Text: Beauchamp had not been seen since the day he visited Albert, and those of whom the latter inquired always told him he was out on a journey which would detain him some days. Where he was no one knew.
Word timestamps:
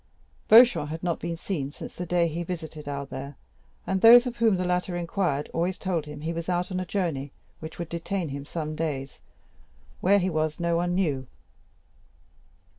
Beauchamp 0.47 0.89
had 0.89 1.03
not 1.03 1.19
been 1.19 1.37
seen 1.37 1.69
since 1.69 1.93
the 1.93 2.07
day 2.07 2.27
he 2.27 2.41
visited 2.41 2.87
Albert, 2.87 3.35
and 3.85 4.01
those 4.01 4.25
of 4.25 4.37
whom 4.37 4.55
the 4.55 4.65
latter 4.65 4.97
inquired 4.97 5.47
always 5.53 5.77
told 5.77 6.07
him 6.07 6.21
he 6.21 6.33
was 6.33 6.49
out 6.49 6.71
on 6.71 6.79
a 6.79 6.87
journey 6.87 7.31
which 7.59 7.77
would 7.77 7.89
detain 7.89 8.29
him 8.29 8.43
some 8.43 8.75
days. 8.75 9.19
Where 9.99 10.17
he 10.17 10.31
was 10.31 10.59
no 10.59 10.75
one 10.77 10.95
knew. 10.95 11.27